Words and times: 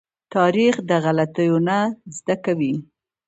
تاریخ 0.35 0.73
د 0.89 0.91
غلطيو 1.03 1.57
نه 1.67 1.77
زده 2.17 2.35
کوي. 2.45 2.73